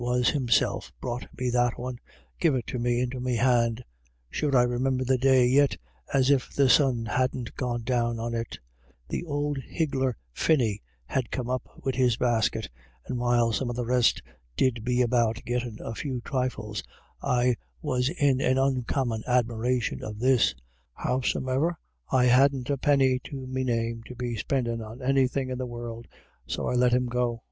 i6i 0.01 0.03
was 0.17 0.29
Himself 0.31 0.91
brought 0.99 1.27
me 1.37 1.51
that 1.51 1.77
one— 1.77 1.99
give 2.41 2.55
it 2.55 2.65
to 2.65 2.79
me 2.79 2.99
into 3.01 3.19
me 3.19 3.35
hand. 3.35 3.83
Sure 4.31 4.57
I 4.57 4.63
remimber 4.63 5.03
the 5.05 5.19
day 5.19 5.45
yit, 5.45 5.77
as 6.11 6.31
if 6.31 6.51
the 6.51 6.69
sun 6.69 7.05
hadn't 7.05 7.53
gone 7.55 7.83
down 7.83 8.17
on 8.19 8.33
it 8.33 8.57
Th'ould 9.11 9.59
higgler 9.61 10.15
Finny 10.33 10.81
had 11.05 11.29
come 11.29 11.51
up 11.51 11.69
wid 11.83 11.93
his 11.93 12.17
basket, 12.17 12.67
and 13.05 13.19
while 13.19 13.51
some 13.51 13.69
of 13.69 13.75
the 13.75 13.85
rest 13.85 14.23
did 14.57 14.83
be 14.83 15.03
about 15.03 15.39
gittin* 15.45 15.77
a 15.81 15.93
few 15.93 16.19
trifles, 16.21 16.81
I 17.21 17.55
was 17.79 18.09
in 18.09 18.41
an 18.41 18.57
oncommon 18.57 19.21
admiration 19.27 20.03
of 20.03 20.17
this; 20.17 20.55
howsome'er 20.95 21.77
I 22.11 22.25
hadn't 22.25 22.71
a 22.71 22.77
pinny 22.79 23.19
to 23.25 23.45
me 23.45 23.63
name 23.63 24.01
to 24.07 24.15
be 24.15 24.35
spindhV 24.35 24.83
on 24.83 25.03
any 25.03 25.27
thin* 25.27 25.51
in 25.51 25.59
the 25.59 25.67
world, 25.67 26.07
so 26.47 26.67
I 26.67 26.73
let 26.73 26.91
him 26.91 27.05
go. 27.05 27.39